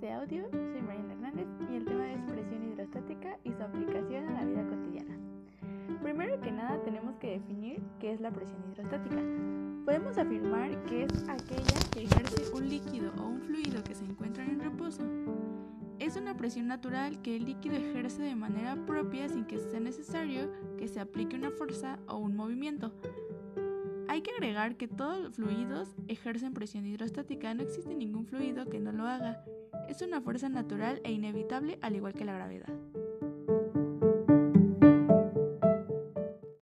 este 0.00 0.12
audio. 0.12 0.48
Soy 0.50 0.82
Mariana 0.82 1.12
Hernández 1.12 1.46
y 1.70 1.76
el 1.76 1.84
tema 1.84 2.10
es 2.10 2.22
presión 2.22 2.64
hidrostática 2.64 3.38
y 3.44 3.52
su 3.52 3.62
aplicación 3.62 4.28
a 4.28 4.40
la 4.40 4.44
vida 4.46 4.66
cotidiana. 4.66 5.16
Primero 6.02 6.40
que 6.40 6.50
nada 6.50 6.82
tenemos 6.82 7.16
que 7.16 7.32
definir 7.32 7.82
qué 7.98 8.12
es 8.12 8.20
la 8.20 8.30
presión 8.30 8.58
hidrostática. 8.70 9.16
Podemos 9.84 10.16
afirmar 10.16 10.82
que 10.84 11.04
es 11.04 11.28
aquella 11.28 11.90
que 11.92 12.04
ejerce 12.04 12.50
un 12.54 12.68
líquido 12.68 13.12
o 13.18 13.26
un 13.26 13.40
fluido 13.42 13.82
que 13.84 13.94
se 13.94 14.04
encuentra 14.04 14.44
en 14.44 14.60
reposo. 14.60 15.02
Es 15.98 16.16
una 16.16 16.34
presión 16.34 16.66
natural 16.66 17.20
que 17.20 17.36
el 17.36 17.44
líquido 17.44 17.76
ejerce 17.76 18.22
de 18.22 18.34
manera 18.34 18.76
propia 18.86 19.28
sin 19.28 19.44
que 19.44 19.58
sea 19.58 19.80
necesario 19.80 20.50
que 20.78 20.88
se 20.88 21.00
aplique 21.00 21.36
una 21.36 21.50
fuerza 21.50 21.98
o 22.06 22.16
un 22.16 22.36
movimiento. 22.36 22.92
Hay 24.20 24.24
que 24.24 24.32
agregar 24.32 24.76
que 24.76 24.86
todos 24.86 25.18
los 25.18 25.34
fluidos 25.34 25.88
ejercen 26.06 26.52
presión 26.52 26.84
hidrostática, 26.84 27.54
no 27.54 27.62
existe 27.62 27.94
ningún 27.94 28.26
fluido 28.26 28.68
que 28.68 28.78
no 28.78 28.92
lo 28.92 29.06
haga. 29.06 29.42
Es 29.88 30.02
una 30.02 30.20
fuerza 30.20 30.50
natural 30.50 31.00
e 31.04 31.12
inevitable 31.12 31.78
al 31.80 31.96
igual 31.96 32.12
que 32.12 32.26
la 32.26 32.34
gravedad. 32.34 32.68